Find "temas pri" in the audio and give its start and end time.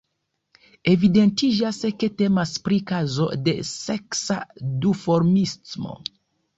2.23-2.81